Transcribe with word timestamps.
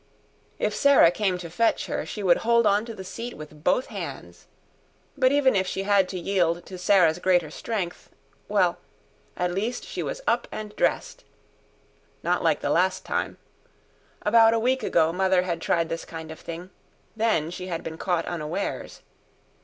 If 0.57 0.73
Sarah 0.73 1.11
came 1.11 1.37
to 1.37 1.47
fetch 1.47 1.85
her 1.85 2.07
she 2.07 2.23
would 2.23 2.37
hold 2.37 2.65
on 2.65 2.85
to 2.85 2.95
the 2.95 3.03
seat 3.03 3.37
with 3.37 3.63
both 3.63 3.85
hands. 3.85 4.47
But 5.15 5.31
even 5.31 5.55
if 5.55 5.67
she 5.67 5.83
had 5.83 6.09
to 6.09 6.17
yield 6.19 6.65
to 6.65 6.79
Sarah's 6.79 7.19
greater 7.19 7.51
strength 7.51 8.09
well, 8.47 8.79
at 9.37 9.53
least 9.53 9.83
she 9.85 10.01
was 10.01 10.19
up 10.25 10.47
and 10.51 10.75
dressed. 10.75 11.23
Not 12.23 12.41
like 12.41 12.61
the 12.61 12.71
last 12.71 13.05
time 13.05 13.37
about 14.23 14.55
a 14.55 14.59
week 14.59 14.81
ago 14.81 15.13
Mother 15.13 15.43
had 15.43 15.61
tried 15.61 15.87
this 15.89 16.03
kind 16.03 16.31
of 16.31 16.39
thing. 16.39 16.71
Then, 17.15 17.51
she 17.51 17.67
had 17.67 17.83
been 17.83 17.99
caught 17.99 18.25
unawares. 18.25 19.03